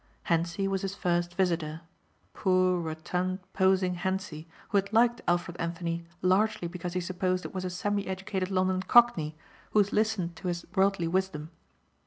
[0.29, 1.81] Hentzi was his first visitor,
[2.33, 7.65] poor rotund, posing Hentzi who had liked Alfred Anthony largely because he supposed it was
[7.65, 9.37] a semi educated London cockney
[9.73, 11.51] who listened to his worldly wisdom.